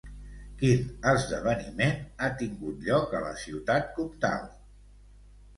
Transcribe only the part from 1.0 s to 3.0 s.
esdeveniment ha tingut